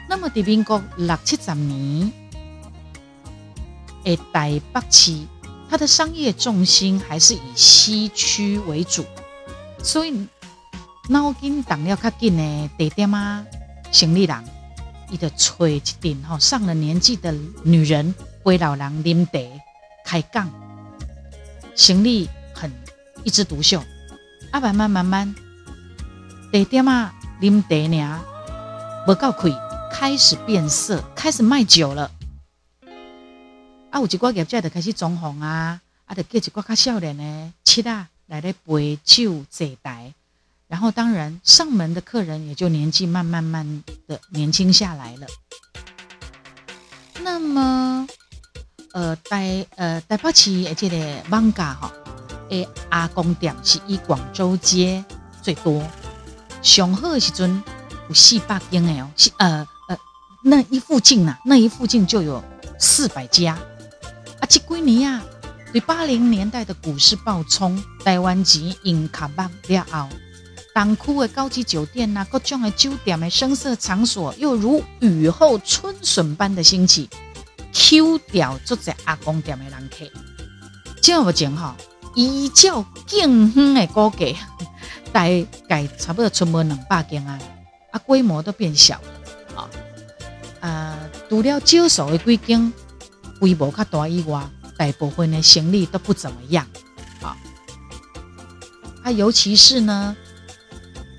[0.09, 2.13] 那么，在民国六七十年，
[4.05, 5.27] 诶，台北市
[5.69, 9.05] 它的商业重心还是以西区为主，
[9.83, 10.29] 所以
[11.09, 13.45] 脑筋动了较紧的地点啊，
[13.91, 14.45] 生意人
[15.11, 19.41] 伊就找一点哈上了年纪的女人陪老人啉茶
[20.05, 20.49] 开讲，
[21.75, 22.73] 生意很
[23.25, 23.83] 一枝独秀。
[24.51, 25.33] 啊，慢慢慢慢，
[26.53, 28.21] 茶点啊，啉茶呢，
[29.07, 29.49] 无够开，
[29.93, 32.11] 开始变色，开始卖酒了。
[33.91, 40.13] 啊，有一寡业者就开始装潢啊，啊，就叫一寡较少年的七啊来咧陪酒坐台，
[40.67, 45.29] 然后当然上门的客人也就年纪慢慢慢的年轻下来了。
[47.23, 48.09] 那么，
[48.95, 51.93] 呃，台呃台北市而且的艋舺哈。
[52.51, 55.05] 诶，阿公店是以广州街
[55.43, 55.83] 最多，
[56.63, 57.63] 上好的时阵
[58.09, 59.99] 有四百间诶哦，是呃呃
[60.43, 62.43] 那一附近呐，那一附近就有
[62.79, 63.59] 四百家。
[64.41, 65.23] 啊，这几年啊，
[65.73, 70.09] 对八零年代的股市暴冲，台湾钱用卡巴了后，
[70.75, 77.09] 当区的高级酒店呐、啊，各种的酒店的声色场所又如雨后春笋般的兴起
[77.73, 80.11] ，Q 掉住在阿公店的人客，
[81.01, 81.77] 这样不讲哈。
[82.14, 84.37] 依照近远的估计，
[85.12, 85.25] 大
[85.68, 87.38] 概差不多存没两百间啊，
[87.92, 89.70] 啊，规模都变小了啊。
[90.61, 92.73] 啊，除了少数的几间
[93.38, 94.44] 规模较大以外，
[94.77, 96.66] 大部分的生意都不怎么样
[97.23, 97.37] 啊。
[99.05, 100.16] 啊，尤其是呢，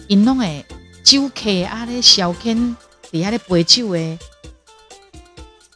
[0.07, 0.65] 因拢诶
[1.03, 2.75] 酒客啊咧消遣，
[3.09, 4.19] 底下咧陪酒的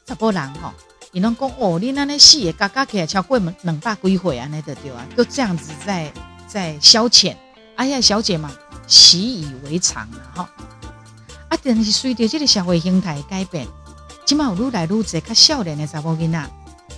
[0.06, 0.74] 查甫人吼。
[1.16, 6.12] 你能讲哦，你那那戏也嘎嘎起来超过两百几回啊，那的对啊，就这样子在
[6.46, 7.34] 在消遣。
[7.78, 8.52] 哎呀，小姐嘛，
[8.86, 10.50] 习以为常了哈。
[11.48, 13.66] 啊，但是随着这个社会形态改变，
[14.26, 16.50] 起码有愈来愈侪较少年的查某囡仔，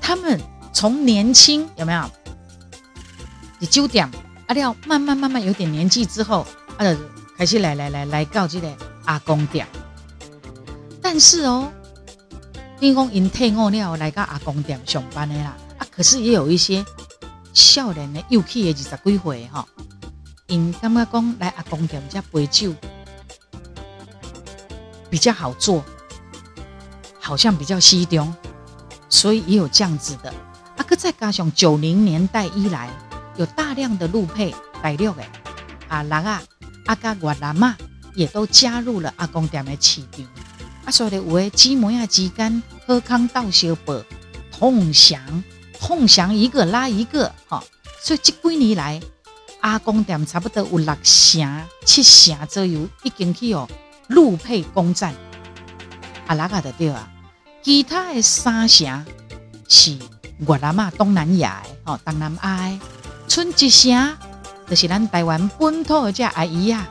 [0.01, 0.41] 他们
[0.73, 2.09] 从年轻有没有？
[3.59, 4.09] 你酒店
[4.47, 6.43] 啊，要慢慢慢慢有点年纪之后，
[6.77, 6.97] 啊，
[7.37, 8.67] 开始来来来来到这个
[9.05, 9.67] 阿公店。
[11.03, 11.71] 但是哦，
[12.79, 15.57] 听讲因退伍了来到阿公店上班的啦。
[15.79, 16.85] 啊，可是也有一些
[17.53, 19.67] 少年的幼齿的二十几岁哈，
[20.45, 22.73] 因感觉讲来阿公店这杯酒
[25.09, 25.83] 比较好做，
[27.19, 28.31] 好像比较稀重，
[29.09, 30.29] 所以也有这样子的。
[30.77, 32.91] 啊，搁再加上九零年代以来，
[33.37, 35.23] 有大量的陆配大陆的
[35.87, 36.43] 啊人啊、
[36.85, 37.75] 阿甲越南嘛，
[38.13, 40.23] 也都加入了阿公店的市场。
[40.87, 44.01] 啊，所以有的姊妹啊之间好康斗相报，
[44.49, 45.43] 同享
[45.77, 47.61] 同享一个拉一个，哈。
[48.01, 49.01] 所以这几年来，
[49.59, 53.67] 阿公店差不多有六成、七成左右已经去哦
[54.07, 55.13] 陆配攻占。
[56.25, 57.05] 啊，哪个的对啊？
[57.61, 59.05] 其他的三成
[59.67, 59.97] 是。
[60.47, 62.79] 越南嘛，东南亚的哦，东南亚，
[63.27, 64.17] 剩一成
[64.69, 66.87] 就是咱台湾本土的这阿姨啊，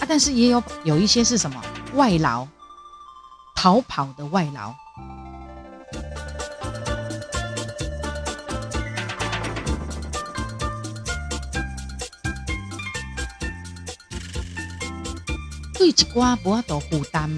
[0.00, 1.62] 啊，但是也有有一些是什么
[1.94, 2.48] 外劳，
[3.60, 4.72] 逃跑的外劳。
[15.74, 17.28] 对一寡无法度负担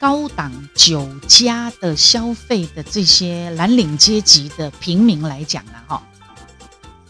[0.00, 6.02] 高档酒家的消费的这些蓝领阶级的平民来讲啦，哈，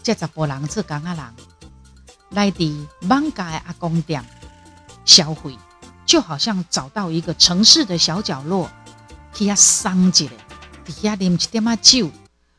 [0.03, 1.23] 这十个人做工仔人
[2.29, 4.23] 来的艋舺的阿公店
[5.05, 5.57] 消费，
[6.09, 8.67] 就好像找到一个城市的小角落，
[9.31, 10.25] 去遐松一下，
[10.83, 12.09] 底下啉一点仔酒，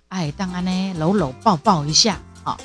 [0.06, 2.56] 哎，当然呢搂搂抱抱一下，哈，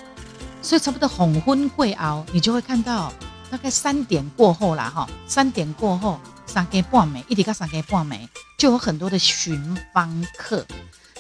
[0.62, 3.12] 所以差不多黄昏过后，你就会看到。
[3.50, 10.66] 大概三点过后啦，哈，三点过后，三更半暝，一直到三更半暝，就有很多的寻芳客，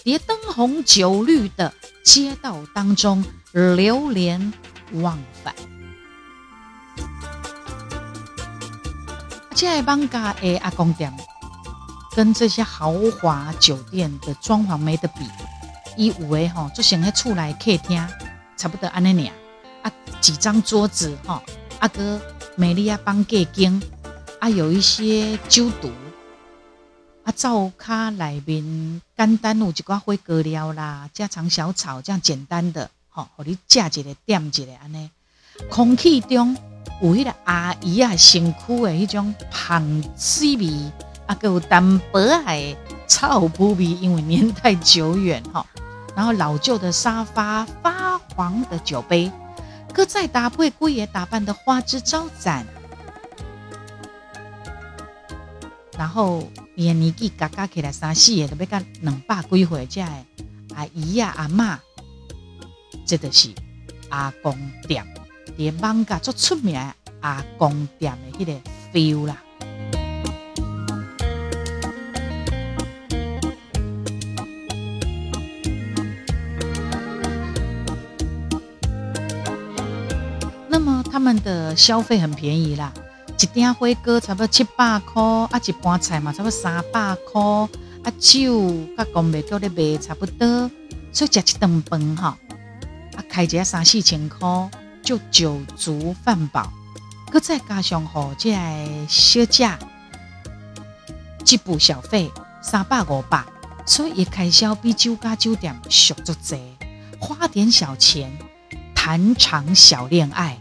[0.03, 1.73] 在灯红酒绿的
[2.03, 3.23] 街道当中
[3.53, 4.53] 流连
[4.93, 5.55] 忘返。
[9.55, 11.11] 这艋舺的阿公店，
[12.13, 12.91] 跟这些豪
[13.21, 15.25] 华酒店的装潢没得比，
[15.95, 18.05] 伊有诶吼，就像在厝内客厅，
[18.57, 19.33] 差不多安尼尔，
[19.83, 21.41] 啊，几张桌子吼。
[21.79, 22.19] 阿哥，
[22.57, 23.81] 美丽啊，帮给经
[24.39, 25.89] 啊，有一些酒独
[27.23, 35.09] 啊，灶卡内面简单有一寡火锅料啦，家常小炒这样简单的，吼，互你食一个点一个安尼。
[35.69, 36.57] 空气中
[37.01, 40.91] 有迄个阿姨啊身躯的迄种香水味，
[41.25, 42.75] 啊，有淡薄仔
[43.07, 45.65] 草布味，因为年代久远哈。
[46.15, 49.31] 然后老旧的沙发，发黄的酒杯。
[49.93, 52.67] 搁再搭配贵爷打扮的花枝招展，
[55.97, 61.77] 然后年纪嘎嘎起来三四个都要干两百几岁这阿姨呀阿嬷，
[63.05, 63.53] 这就是
[64.09, 64.53] 阿公
[64.85, 65.05] 店，
[65.57, 66.79] 连艋舺最出名
[67.21, 68.53] 阿公店的迄个
[68.93, 69.41] feel 啦。
[80.67, 82.93] 那么他们的消费很便宜啦，
[83.39, 87.41] 一鼎火锅差不多七百块，啊，一盘菜嘛差不多三百块，
[88.03, 90.69] 啊，酒甲公卖叫咧卖差不多，
[91.13, 92.37] 所以食一顿饭哈，
[93.15, 94.69] 啊，开一三四千块
[95.05, 96.73] 就酒足饭饱，
[97.31, 98.51] 搁再加上吼这
[99.07, 99.69] 小姐，
[101.45, 103.43] 一步小费三百五百，
[103.85, 106.59] 所以开销比酒家酒店俗足济，
[107.19, 108.35] 花点小钱
[108.95, 110.59] 谈场小恋爱。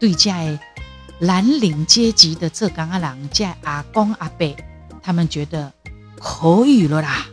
[0.00, 0.58] 对这
[1.20, 4.56] 蓝领阶级的浙江阿郎，这阿公阿伯，
[5.02, 5.70] 他们觉得
[6.18, 7.26] 可以了啦。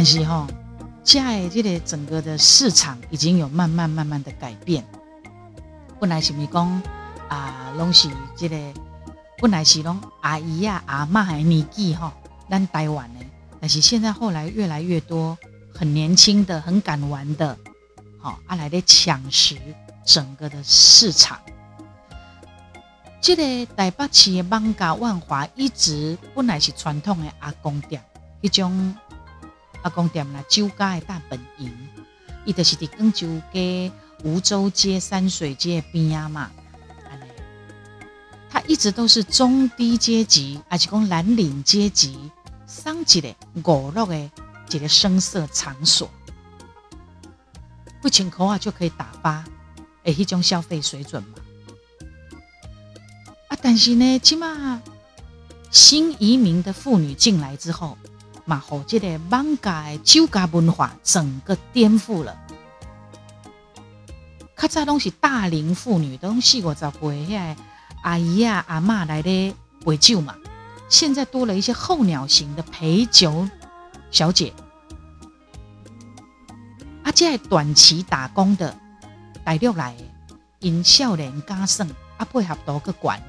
[0.00, 0.46] 但是哈，
[1.04, 4.82] 在这个整个的市场已经有慢慢慢慢的改变。
[6.00, 6.82] 本来是咪讲
[7.28, 8.56] 啊，拢是这个，
[9.36, 12.10] 本来是拢阿姨啊、阿嬷的年纪哈。
[12.48, 13.26] 但台湾的，
[13.60, 15.36] 但是现在后来越来越多
[15.74, 17.54] 很年轻的、很敢玩的，
[18.18, 19.58] 好阿来的抢食
[20.06, 21.38] 整个的市场。
[23.20, 28.02] 这个台北市的万家万华一直本来是传统的阿公店，
[28.40, 28.96] 一种
[29.82, 31.72] 阿公店啦，酒家的大本营，
[32.44, 33.90] 伊就是伫广州街、
[34.24, 36.50] 梧州街、山水街边啊嘛。
[38.50, 42.30] 它一直都是中低阶级，而且讲蓝领阶级。
[42.66, 44.30] 桑吉的五六的
[44.70, 46.08] 一个声色场所，
[48.00, 49.44] 不请口啊就可以打发，
[50.04, 51.34] 诶，一种消费水准嘛。
[53.48, 54.80] 啊，但是呢，起码
[55.72, 57.98] 新移民的妇女进来之后，
[58.44, 62.36] 嘛，和这个艋舺酒家文化整个颠覆了。
[64.56, 67.56] 较早拢是大龄妇女，都四五十岁遐
[68.02, 70.34] 阿姨啊、阿嬷来咧陪酒嘛。
[70.88, 73.48] 现在多了一些候鸟型的陪酒
[74.10, 74.52] 小姐，
[77.04, 78.76] 啊，这短期打工的
[79.44, 79.96] 大陆来，
[80.58, 83.22] 因少年家胜，啊，配合多个管，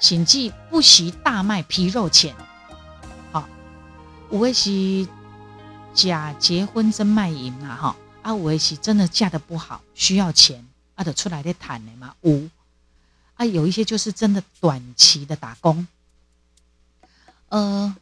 [0.00, 2.34] 甚至不惜大卖皮肉钱。
[4.30, 5.06] 有的是
[5.92, 7.96] 假结婚真卖淫啊，哈。
[8.22, 12.14] 啊，有的是真的嫁得不好，需要钱，啊，得出来的谈的嘛。
[12.22, 12.48] 五
[13.34, 15.86] 啊，有一些就是真的短期的打工，
[17.50, 17.94] 呃，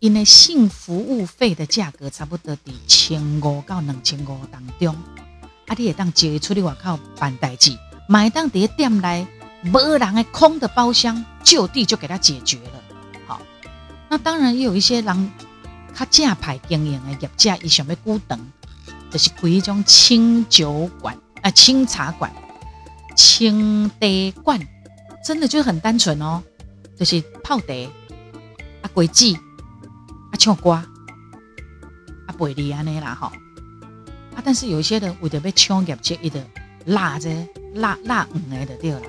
[0.00, 4.96] 因为性服务费的价格差不多在千五到两千五当中，
[5.68, 7.78] 啊，你也当接出去外口办代志，
[8.08, 9.24] 买当在店内
[9.62, 12.82] 没人的空的包厢，就地就给他解决了。
[14.12, 15.30] 那当然也有一些人。
[15.94, 18.40] 较正牌经营的业者，伊想要久长，
[19.10, 22.32] 就是开一种清酒馆啊、清茶馆、
[23.14, 24.58] 清茶馆，
[25.22, 26.42] 真的就很单纯哦，
[26.98, 27.74] 就是泡茶
[28.80, 30.86] 啊、粿子啊、唱歌啊、
[32.38, 33.26] 卖力安尼啦吼
[34.34, 36.40] 啊，但是有一些人为着要抢业绩，伊就
[36.86, 37.28] 拉着
[37.74, 39.02] 拉拉远的就对了。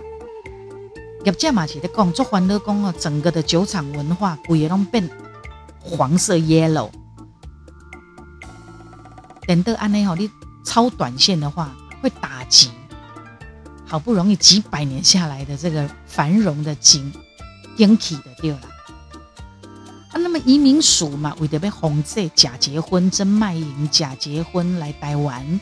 [1.24, 5.10] 业者嘛是咧讲，做欢乐讲哦，整个的酒厂文化，规个拢变。
[5.86, 6.90] 黄色 yellow，
[9.46, 10.30] 等到安内吼，你
[10.64, 12.70] 超短线的话，会打击
[13.86, 17.12] 好不容易几百年下来的这个繁荣的景
[17.76, 18.60] 景气的对了。
[20.12, 25.60] 啊，那么移民署嘛，为了要防止假结婚、真卖淫、假结婚来台湾，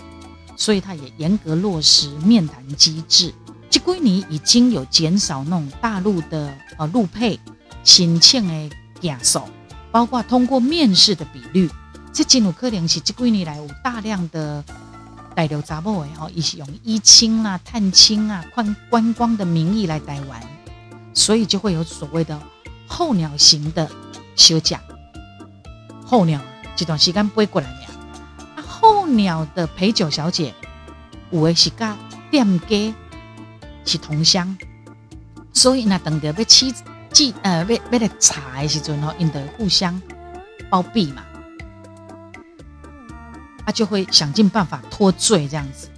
[0.56, 3.34] 所以他也严格落实面谈机制。
[3.72, 7.40] 这几年已经有减少那种大陆的呃陆配
[7.84, 9.42] 申请的件数。
[9.92, 11.70] 包括通过面试的比率，
[12.14, 14.64] 这真有可能是这几年来有大量的
[15.36, 20.42] 大陆查某的吼，一起用依亲啊、探亲啊、观观光的名义来台湾，
[21.14, 22.40] 所以就会有所谓的
[22.88, 23.90] 候鸟型的
[24.38, 24.80] 休假。
[26.06, 26.40] 候鸟
[26.78, 27.86] 这段时间飞过来呢，
[28.56, 30.54] 啊，候鸟的陪酒小姐，
[31.32, 31.98] 有的是跟
[32.30, 32.94] 店家
[33.86, 34.58] 是同乡，
[35.54, 36.84] 所以呢，等着要妻子。
[37.14, 40.02] 记呃，为为了查的时阵吼，因得互相
[40.70, 41.26] 包庇嘛，
[43.66, 45.90] 他就会想尽办法脱罪这样子。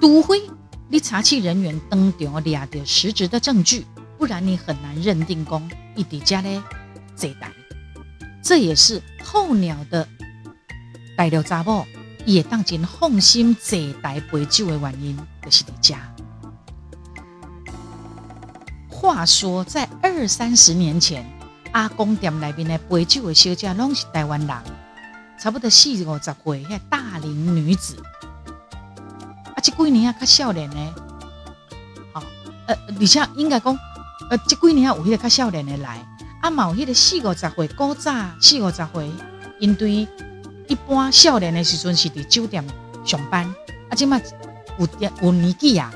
[0.00, 0.42] 除非
[0.88, 3.86] 你查缉人员当中抓到实质的证据，
[4.18, 6.60] 不然你很难认定讲伊伫遮咧
[7.14, 7.52] 坐台。
[8.42, 10.08] 这也是候鸟的
[11.16, 11.86] 大陆查某
[12.24, 15.94] 也当真放心坐台陪酒的原因，就是伫遮。
[19.06, 21.24] 话说，在二三十年前，
[21.70, 24.56] 阿公店里面的陪酒的小姐拢是台湾人，
[25.38, 27.96] 差不多四五十岁，遐大龄女子。
[29.54, 30.94] 啊，这几年啊，较少年呢，
[32.12, 32.20] 好，
[32.66, 33.78] 呃，而且应该讲，
[34.28, 36.04] 呃，这几年啊，有迄个较少年的来，
[36.42, 39.08] 啊，嘛有迄个四五十岁，古早四五十岁，
[39.60, 40.08] 因对
[40.66, 42.66] 一般少年的时阵是伫酒店
[43.04, 43.44] 上班，
[43.88, 44.20] 啊，即嘛
[44.78, 45.92] 有有年纪啊。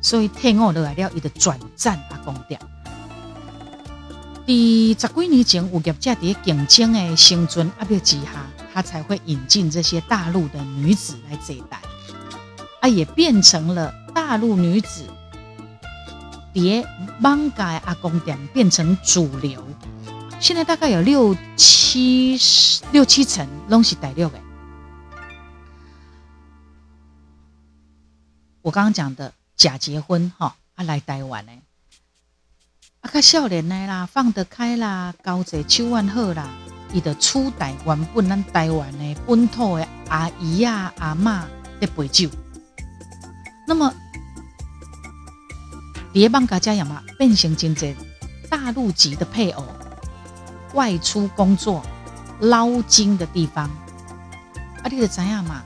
[0.00, 2.58] 所以退伍落来了，伊就转战阿公店。
[4.46, 11.80] 第十几年前，有业者伫竞争的生存压力之下，他才会引进这些大陆的女子来这一带，
[12.80, 15.06] 啊，也变成了大陆女子
[16.54, 16.86] 伫
[17.20, 19.62] 艋舺阿公店变成主流。
[20.40, 24.40] 现在大概有六七十六七成拢是大陆的。
[28.62, 29.32] 我刚刚讲的。
[29.56, 31.52] 假结婚哈，啊来台湾呢，
[33.04, 36.48] 啊较少年的啦，放得开啦，交际手腕好啦，
[36.90, 41.42] 伊就取代原本咱台湾的本土的阿姨啊、阿嬷
[41.78, 42.30] 的陪酒。
[43.68, 43.92] 那么，
[46.14, 47.94] 别艋舺这样嘛，变成真正
[48.48, 49.62] 大陆籍的配偶
[50.72, 51.84] 外出工作
[52.40, 53.68] 捞金的地方，
[54.82, 55.62] 啊，你就知影嘛？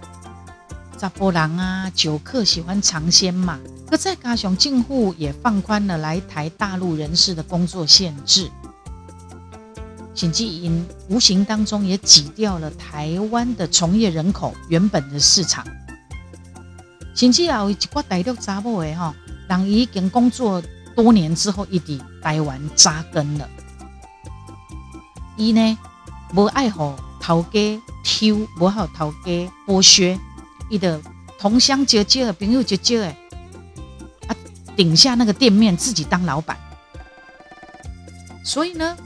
[0.99, 3.61] 查甫人啊，酒客喜欢尝鲜嘛。
[3.89, 8.51] 可再加上政府也放宽了来台大陆人士的工作限制，
[10.14, 15.66] 甚至因无形当中也挤掉了台湾的从业人口原本的市场。
[17.14, 19.14] 甚至有一寡大陆查某的哈，
[19.49, 20.62] 人已经工作
[20.95, 23.49] 多年之后，一直台湾扎根了。
[25.36, 25.78] 伊呢，
[26.34, 30.18] 无爱好头家抽，无好头家剥削。
[30.68, 31.01] 伊的
[31.39, 33.16] 同乡结结的朋友结结的，
[34.79, 36.57] 顶下那个店面自己当老板，
[38.45, 38.97] 所以呢，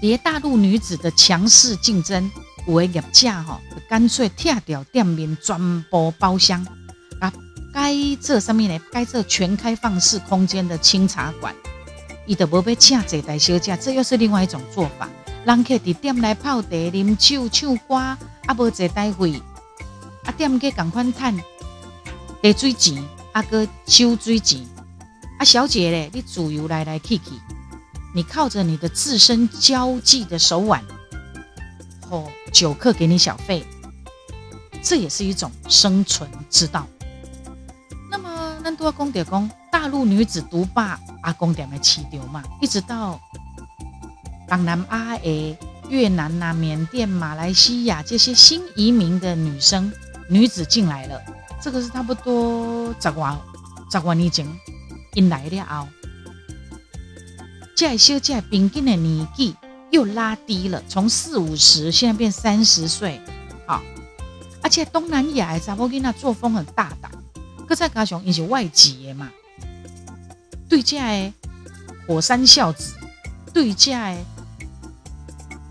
[0.00, 2.30] 迭大陆女子的强势竞争，
[2.66, 6.66] 有的业者吼，干脆拆掉店面，全部包厢
[7.20, 7.30] 啊，
[7.70, 11.54] 该这上面呢，该这全开放式空间的清茶馆，
[12.24, 15.06] 伊都无要请这台小姐，这又是另外一种做法。
[15.44, 18.18] 人客伫店内泡茶、啉酒、唱歌，啊，
[18.56, 19.42] 无坐台费，
[20.24, 24.66] 啊，店家赶快赚茶水钱，阿哥收水钱，
[25.38, 27.24] 啊，小姐咧，你自由来来去去，
[28.14, 30.82] 你靠着你的自身交际的手腕，
[32.10, 33.64] 哦，酒客给你小费，
[34.82, 36.86] 这也是一种生存之道。
[38.10, 43.20] 那么，咱都要讲点讲大陆女子独霸阿公点的市场嘛，一直到。
[44.48, 45.58] 东南亚诶，
[45.90, 49.92] 越南呐、啊、缅甸、马来西亚这些新移民的女生、
[50.30, 51.20] 女子进来了，
[51.60, 53.38] 这个是差不多十万、
[53.90, 54.46] 十万年前
[55.14, 55.88] 引来了后，
[57.76, 59.54] 这小姐平均的年纪
[59.90, 63.20] 又拉低了，从四五十现在变三十岁，
[63.66, 63.82] 好，
[64.62, 67.10] 而且东南亚的查某囡仔作风很大胆，
[67.66, 69.30] 搁再加上因是外籍的嘛，
[70.68, 71.32] 对这
[72.06, 72.94] 火山孝子，
[73.52, 73.92] 对这。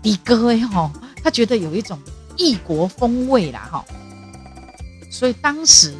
[0.00, 0.90] 的哥哎哈，
[1.24, 1.98] 他觉得有一种
[2.36, 3.84] 异国风味啦哈，
[5.10, 5.94] 所以当时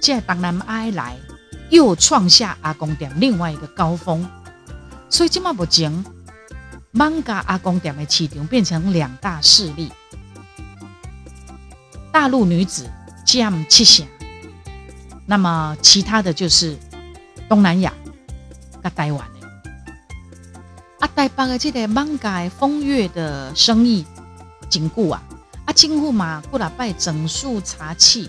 [0.00, 1.16] 在东南亚来，
[1.70, 4.28] 又创下阿公店另外一个高峰。
[5.08, 6.04] 所以今嘛不讲，
[6.92, 9.92] 艋舺阿公店的市场变成两大势力，
[12.12, 12.90] 大陆女子
[13.24, 14.06] 占七成，
[15.26, 16.76] 那么其他的就是
[17.48, 17.92] 东南亚
[18.82, 19.26] 跟台湾。
[21.00, 24.04] 啊，台北的这个艋舺风月的生意
[24.68, 25.22] 紧固啊，
[25.64, 28.28] 啊，政府嘛过来拜整肃查缉，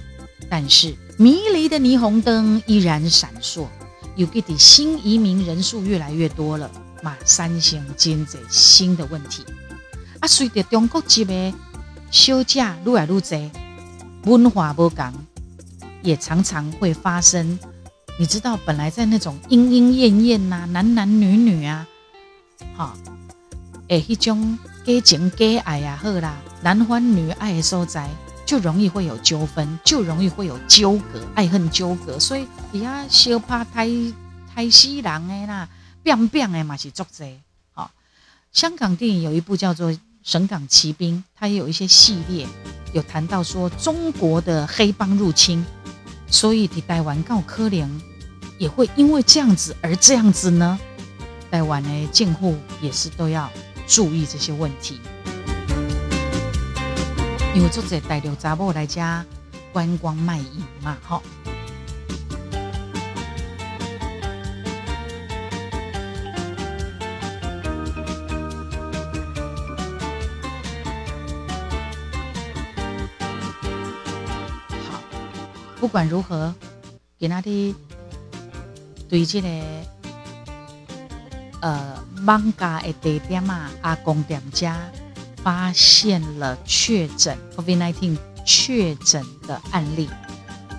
[0.49, 3.67] 但是迷离的霓虹灯依然闪烁，
[4.15, 6.69] 尤其的新移民人数越来越多了，
[7.01, 9.43] 嘛，产生经济新的问题。
[10.19, 11.53] 啊，随着中国籍的
[12.11, 13.51] 休假越来越多，
[14.23, 15.13] 文化不同，
[16.01, 17.59] 也常常会发生。
[18.17, 21.87] 你知道，本来在那种莺莺燕燕呐，男男女女啊。
[22.77, 22.97] 哈，
[23.89, 28.09] 哎，一种假情假爱也，好啦，男欢女爱的所在，
[28.45, 33.89] 就容易会有纠纷，就容易会有纠葛，爱恨纠葛，所以底下小怕太
[34.53, 35.67] 太西人的啦，
[36.03, 37.39] 变变的嘛是作贼。
[37.73, 37.91] 好，
[38.51, 39.91] 香港电影有一部叫做
[40.23, 42.47] 《神港奇兵》，它也有一些系列
[42.93, 45.65] 有谈到说中国的黑帮入侵，
[46.27, 47.89] 所以你台湾告可怜
[48.59, 50.79] 也会因为这样子而这样子呢。
[51.51, 53.49] 台湾的进户也是都要
[53.87, 54.99] 注意这些问题，
[57.55, 59.25] 因为作者带着查某来家
[59.71, 61.23] 观光卖淫嘛，吼。
[74.89, 74.99] 好，
[75.79, 76.53] 不管如何，
[77.17, 77.73] 给那里
[79.07, 79.47] 对这个。
[81.61, 84.77] 呃，艋舺的地点嘛，阿公店家
[85.45, 90.09] 发现了确诊 COVID-19 确诊的案例，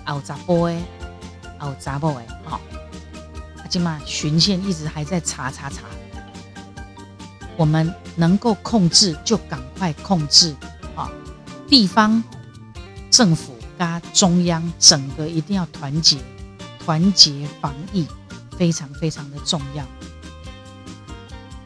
[0.05, 0.73] 有查甫的，
[1.61, 2.59] 有查某的，好，
[3.59, 5.83] 阿今嘛巡线一直还在查查查，
[7.55, 10.53] 我们能够控制就赶快控制，
[10.97, 11.09] 啊，
[11.69, 12.21] 地方
[13.09, 16.17] 政府加中央整个一定要团结，
[16.83, 18.05] 团结防疫
[18.57, 19.85] 非常非常的重要。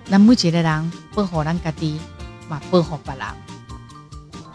[0.06, 2.00] 那每一个人保护咱家己，
[2.52, 3.26] 嘛保护别人，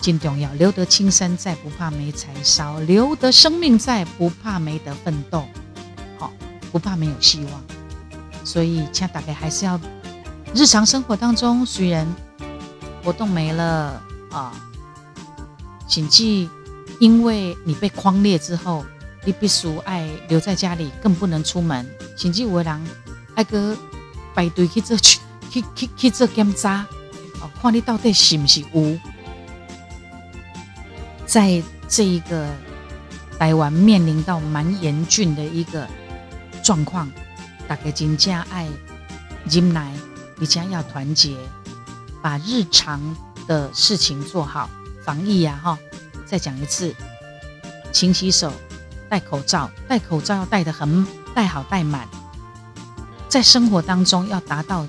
[0.03, 0.53] 真重要。
[0.53, 5.47] 留得青山在，不怕没柴烧；留得生命在，不怕没得奋斗。
[6.19, 6.31] 好，
[6.71, 7.65] 不怕没有希望。
[8.45, 9.81] 所以，请大家还是要
[10.55, 12.07] 日常生活当中，虽然
[13.03, 14.53] 活动没了啊，
[15.89, 16.51] 谨记，
[17.01, 18.85] 因为你被匡列之后，
[19.25, 21.89] 你必须爱留在家里，更不能出门。
[22.15, 22.87] 谨记，有的人
[23.37, 23.75] 爱个
[24.35, 25.19] 排队去这去。
[25.49, 26.85] 去去去做检查，
[27.61, 28.99] 看你到底是不是有，
[31.27, 32.49] 在这一个
[33.39, 35.87] 台湾面临到蛮严峻的一个
[36.63, 37.11] 状况，
[37.67, 38.67] 大家真正爱
[39.49, 39.93] 忍耐，
[40.39, 41.37] 你且要团结，
[42.23, 43.01] 把日常
[43.47, 44.69] 的事情做好，
[45.05, 45.79] 防疫呀，哈，
[46.25, 46.95] 再讲一次，
[47.93, 48.53] 勤洗手，
[49.09, 52.09] 戴口罩，戴口罩要戴得很，戴好戴满，
[53.29, 54.87] 在生活当中要达到。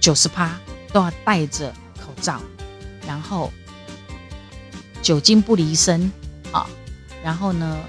[0.00, 0.50] 九十趴
[0.94, 2.40] 都要戴着口罩，
[3.04, 3.52] 然后
[5.02, 6.08] 酒精不离身
[6.52, 6.68] 啊，
[7.20, 7.80] 然后呢，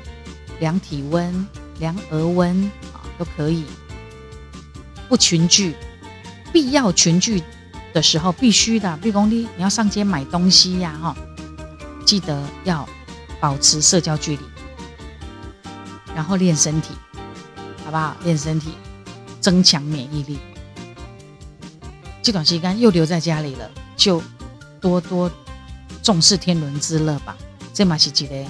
[0.59, 1.47] 量体温、
[1.77, 2.63] 量额温
[2.95, 3.63] 啊都可以，
[5.07, 5.75] 不群聚，
[6.51, 7.43] 必要群聚
[7.93, 11.15] 的时候必须的，比如说你你要上街买东西呀，哈，
[12.07, 12.89] 记得要
[13.39, 14.41] 保持社交距离，
[16.15, 16.95] 然后练身体，
[17.85, 18.17] 好不好？
[18.23, 18.71] 练身体，
[19.39, 20.39] 增强免疫力。
[22.25, 24.19] 这段时间又留在家里了，就
[24.81, 25.29] 多多
[26.01, 27.37] 重视天伦之乐吧。
[27.71, 28.43] 这嘛是记得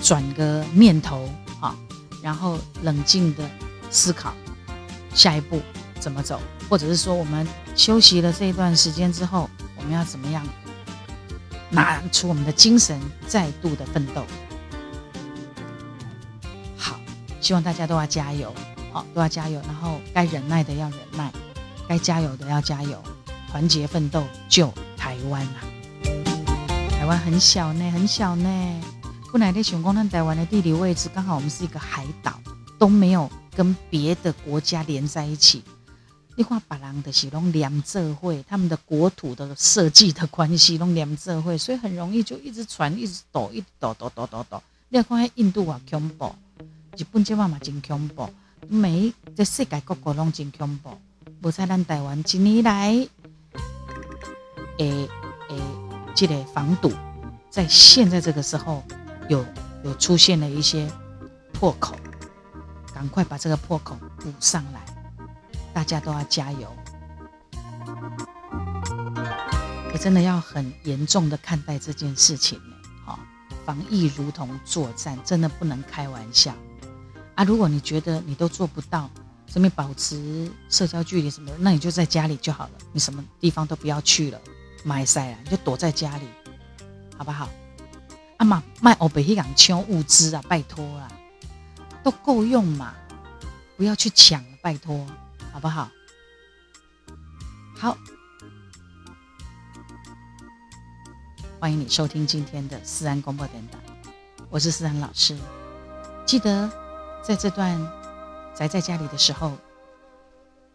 [0.00, 1.76] 转个念头啊，
[2.22, 3.42] 然后冷静的
[3.90, 4.32] 思考
[5.12, 5.60] 下一步
[5.98, 7.44] 怎么走，或者是说我们
[7.74, 10.46] 休息了这一段时间之后，我们要怎么样
[11.70, 14.24] 拿出我们的精神，再度的奋斗。
[16.76, 17.00] 好，
[17.40, 18.54] 希望大家都要加油，
[18.92, 21.32] 好，都要加油，然后该忍耐的要忍耐。
[21.90, 23.02] 该加油的要加油，
[23.50, 25.58] 团结奋斗救台湾啊！
[26.88, 28.80] 台湾很小呢，很小呢。
[29.32, 32.38] 本来在想讲，台湾的地理位置刚好我们是一个海岛，
[32.78, 35.64] 都没有跟别的国家连在一起。
[36.36, 44.62] 你看别人的是拢连这会，他们的国土的设计的关系拢连这会，所以很容易就一直传，一直抖，一直抖抖抖抖抖。
[44.90, 46.32] 你看印度啊，恐怖；
[46.96, 48.30] 日本这嘛嘛真恐怖，
[48.68, 50.96] 每在世界各国拢真恐怖。
[51.42, 52.90] 我在咱台湾几年来，
[54.76, 55.08] 诶
[55.48, 55.60] 诶，
[56.14, 56.92] 这个防堵，
[57.48, 58.84] 在现在这个时候
[59.30, 59.42] 有
[59.82, 60.86] 有出现了一些
[61.54, 61.96] 破口，
[62.94, 64.84] 赶快把这个破口补上来，
[65.72, 66.70] 大家都要加油。
[69.92, 72.76] 我真的要很严重的看待这件事情呢，
[73.06, 73.18] 哈，
[73.64, 76.54] 防疫如同作战，真的不能开玩笑
[77.34, 77.44] 啊！
[77.44, 79.10] 如果你觉得你都做不到，
[79.52, 84.40] 这边保持社交距离什么，那你就在家里就好了，你什么地方都不要去了，
[84.84, 86.28] 买菜啊，你就躲在家里，
[87.18, 87.48] 好不好？
[88.36, 91.08] 啊妈，卖欧北去港抢物资啊，拜托啦，
[92.04, 92.94] 都够用嘛，
[93.76, 95.04] 不要去抢，拜托，
[95.52, 95.90] 好不好？
[97.76, 97.98] 好，
[101.58, 103.78] 欢迎你收听今天的思安广播电台，
[104.48, 105.36] 我是思安老师，
[106.24, 106.70] 记得
[107.20, 107.99] 在这段。
[108.60, 109.56] 宅在家里的时候，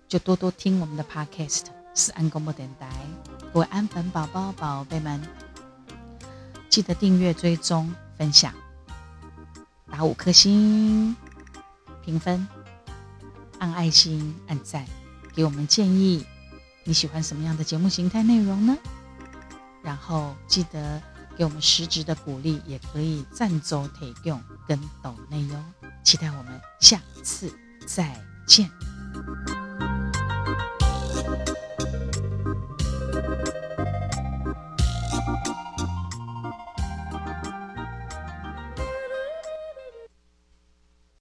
[0.07, 2.89] 就多多听我们的 Podcast，思安广播电台。
[3.53, 5.21] 各位安粉宝宝、宝贝们，
[6.67, 8.51] 记得订阅、追踪、分享，
[9.91, 11.15] 打五颗星
[12.03, 12.47] 评分，
[13.59, 14.83] 按爱心、按赞，
[15.35, 16.25] 给我们建议。
[16.85, 18.75] 你喜欢什么样的节目形态内容呢？
[19.83, 20.99] 然后记得
[21.37, 25.63] 给我们实质的鼓励，也可以赞助提供跟抖内容。
[26.03, 27.53] 期待我们下次。
[27.85, 28.05] 再
[28.45, 28.69] 见。